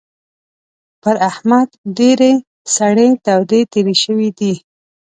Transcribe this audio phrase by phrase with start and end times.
[1.01, 2.33] پر احمد ډېرې
[2.75, 4.53] سړې تودې تېرې شوې دي.